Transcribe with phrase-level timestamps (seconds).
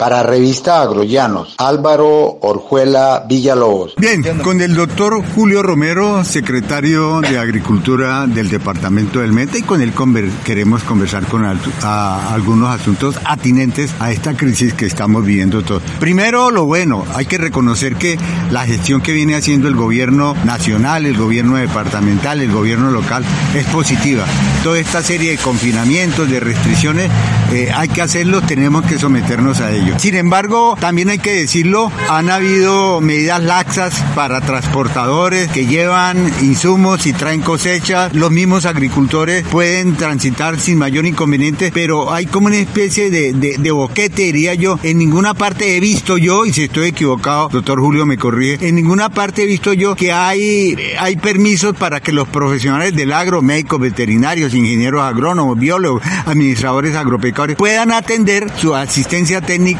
[0.00, 3.96] Para Revista Agrollanos, Álvaro Orjuela Villalobos.
[3.98, 9.82] Bien, con el doctor Julio Romero, secretario de Agricultura del Departamento del Meta, y con
[9.82, 9.92] él
[10.42, 15.82] queremos conversar con algunos asuntos atinentes a esta crisis que estamos viviendo todos.
[16.00, 18.18] Primero, lo bueno, hay que reconocer que
[18.50, 23.22] la gestión que viene haciendo el gobierno nacional, el gobierno departamental, el gobierno local,
[23.54, 24.24] es positiva.
[24.64, 27.10] Toda esta serie de confinamientos, de restricciones,
[27.52, 29.89] eh, hay que hacerlo, tenemos que someternos a ello.
[29.98, 37.06] Sin embargo, también hay que decirlo, han habido medidas laxas para transportadores que llevan insumos
[37.06, 38.14] y traen cosechas.
[38.14, 44.22] Los mismos agricultores pueden transitar sin mayor inconveniente, pero hay como una especie de, boquete,
[44.22, 44.78] diría yo.
[44.82, 48.74] En ninguna parte he visto yo, y si estoy equivocado, doctor Julio me corrige, en
[48.74, 53.42] ninguna parte he visto yo que hay, hay permisos para que los profesionales del agro,
[53.42, 59.79] médicos, veterinarios, ingenieros agrónomos, biólogos, administradores agropecuarios, puedan atender su asistencia técnica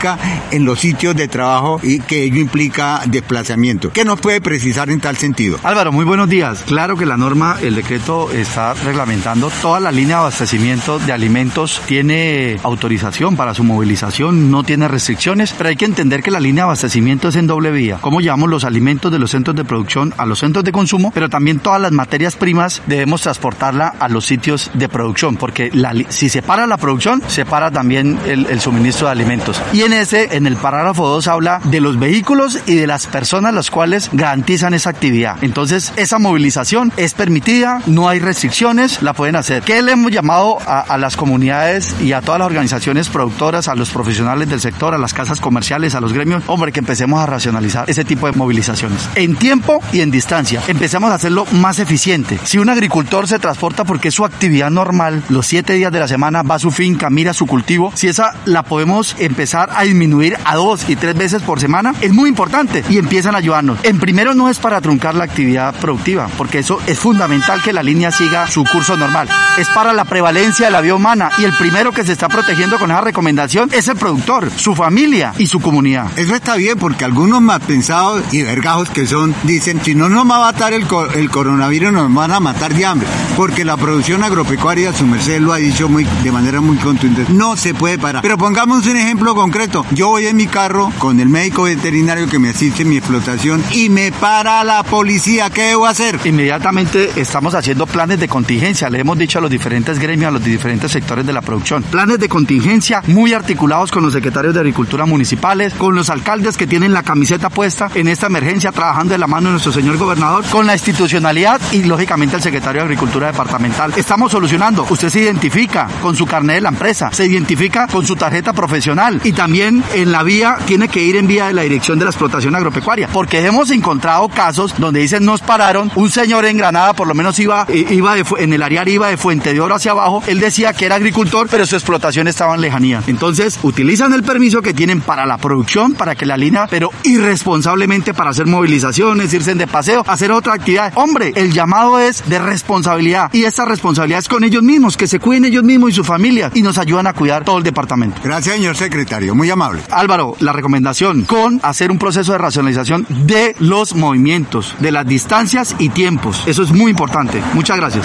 [0.51, 3.93] en los sitios de trabajo y que ello implica desplazamiento.
[3.93, 5.59] ¿Qué nos puede precisar en tal sentido?
[5.63, 6.65] Álvaro, muy buenos días.
[6.67, 11.83] Claro que la norma, el decreto está reglamentando toda la línea de abastecimiento de alimentos,
[11.87, 16.65] tiene autorización para su movilización, no tiene restricciones, pero hay que entender que la línea
[16.65, 17.99] de abastecimiento es en doble vía.
[18.01, 21.11] ¿Cómo llevamos los alimentos de los centros de producción a los centros de consumo?
[21.13, 25.71] Pero también todas las materias primas debemos transportarla a los sitios de producción, porque
[26.09, 29.61] si se para la producción, se para también el, suministro de alimentos.
[29.93, 33.71] En ese, en el parágrafo 2 habla de los vehículos y de las personas las
[33.71, 35.37] cuales garantizan esa actividad.
[35.43, 39.63] Entonces, esa movilización es permitida, no hay restricciones, la pueden hacer.
[39.63, 43.91] ¿Qué le hemos llamado a, las comunidades y a todas las organizaciones productoras, a los
[43.91, 46.45] profesionales del sector, a las casas comerciales, a los gremios?
[46.47, 49.09] Hombre, que empecemos a racionalizar ese tipo de movilizaciones.
[49.15, 50.63] En tiempo y en distancia.
[50.69, 52.39] Empecemos a hacerlo más eficiente.
[52.45, 56.09] Si un agricultor se transporta porque es su actividad normal, los siete días de la
[56.09, 60.37] semana va a su finca, mira su cultivo, si esa la podemos empezar a disminuir
[60.45, 63.79] a dos y tres veces por semana es muy importante y empiezan a ayudarnos.
[63.83, 67.83] En primero no es para truncar la actividad productiva, porque eso es fundamental que la
[67.83, 69.29] línea siga su curso normal.
[69.59, 72.79] Es para la prevalencia de la vida humana y el primero que se está protegiendo
[72.79, 76.07] con esa recomendación es el productor, su familia y su comunidad.
[76.17, 80.29] Eso está bien porque algunos más pensados y vergajos que son dicen si no nos
[80.29, 84.23] va a matar el, el coronavirus nos van a matar de hambre, porque la producción
[84.23, 88.23] agropecuaria, su merced lo ha dicho muy, de manera muy contundente, no se puede parar.
[88.23, 89.60] Pero pongamos un ejemplo concreto
[89.91, 93.63] yo voy en mi carro con el médico veterinario que me asiste en mi explotación
[93.73, 95.51] y me para la policía.
[95.51, 96.19] ¿Qué debo hacer?
[96.25, 98.89] Inmediatamente estamos haciendo planes de contingencia.
[98.89, 101.83] Le hemos dicho a los diferentes gremios, a los diferentes sectores de la producción.
[101.83, 106.67] Planes de contingencia muy articulados con los secretarios de Agricultura municipales, con los alcaldes que
[106.67, 110.43] tienen la camiseta puesta en esta emergencia, trabajando de la mano de nuestro señor gobernador,
[110.47, 113.93] con la institucionalidad y lógicamente el secretario de Agricultura departamental.
[113.95, 114.87] Estamos solucionando.
[114.89, 119.21] Usted se identifica con su carnet de la empresa, se identifica con su tarjeta profesional
[119.23, 122.11] y también en la vía tiene que ir en vía de la dirección de la
[122.11, 127.07] explotación agropecuaria, porque hemos encontrado casos donde dicen nos pararon, un señor en Granada por
[127.07, 130.41] lo menos iba, iba en el área iba de Fuente de Oro hacia abajo, él
[130.41, 133.03] decía que era agricultor, pero su explotación estaba en lejanía.
[133.07, 138.15] Entonces utilizan el permiso que tienen para la producción, para que la línea, pero irresponsablemente
[138.15, 140.93] para hacer movilizaciones, irse de paseo, hacer otra actividad.
[140.97, 145.19] Hombre, el llamado es de responsabilidad y esta responsabilidad es con ellos mismos, que se
[145.19, 148.21] cuiden ellos mismos y su familia y nos ayudan a cuidar todo el departamento.
[148.23, 149.35] Gracias, señor secretario.
[149.41, 149.81] Muy amable.
[149.91, 155.75] Álvaro, la recomendación con hacer un proceso de racionalización de los movimientos, de las distancias
[155.79, 156.47] y tiempos.
[156.47, 157.43] Eso es muy importante.
[157.55, 158.05] Muchas gracias.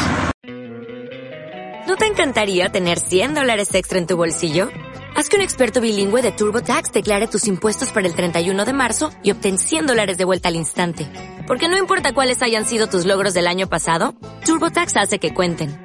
[1.89, 4.69] ¿No te encantaría tener 100 dólares extra en tu bolsillo?
[5.17, 9.11] Haz que un experto bilingüe de TurboTax declare tus impuestos para el 31 de marzo
[9.21, 11.05] y obtén 100 dólares de vuelta al instante.
[11.47, 14.15] Porque no importa cuáles hayan sido tus logros del año pasado,
[14.45, 15.84] TurboTax hace que cuenten.